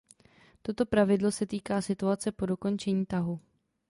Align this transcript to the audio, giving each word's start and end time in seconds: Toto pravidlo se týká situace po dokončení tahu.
Toto 0.61 0.85
pravidlo 0.85 1.31
se 1.31 1.45
týká 1.47 1.81
situace 1.81 2.31
po 2.31 2.45
dokončení 2.45 3.05
tahu. 3.05 3.39